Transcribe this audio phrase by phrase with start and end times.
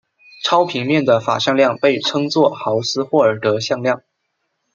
[0.43, 4.01] 超平面的法向量被称作豪斯霍尔德向量。